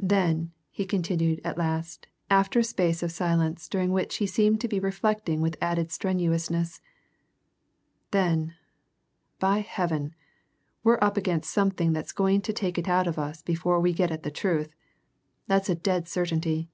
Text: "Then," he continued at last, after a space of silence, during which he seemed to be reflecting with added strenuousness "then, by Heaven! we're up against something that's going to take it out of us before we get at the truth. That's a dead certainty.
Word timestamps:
"Then," 0.00 0.50
he 0.70 0.84
continued 0.84 1.40
at 1.44 1.56
last, 1.56 2.08
after 2.28 2.58
a 2.58 2.64
space 2.64 3.00
of 3.00 3.12
silence, 3.12 3.68
during 3.68 3.92
which 3.92 4.16
he 4.16 4.26
seemed 4.26 4.60
to 4.60 4.66
be 4.66 4.80
reflecting 4.80 5.40
with 5.40 5.54
added 5.62 5.92
strenuousness 5.92 6.80
"then, 8.10 8.56
by 9.38 9.58
Heaven! 9.60 10.16
we're 10.82 10.98
up 11.00 11.16
against 11.16 11.52
something 11.52 11.92
that's 11.92 12.10
going 12.10 12.40
to 12.40 12.52
take 12.52 12.76
it 12.76 12.88
out 12.88 13.06
of 13.06 13.20
us 13.20 13.40
before 13.40 13.78
we 13.78 13.92
get 13.92 14.10
at 14.10 14.24
the 14.24 14.32
truth. 14.32 14.74
That's 15.46 15.68
a 15.68 15.76
dead 15.76 16.08
certainty. 16.08 16.70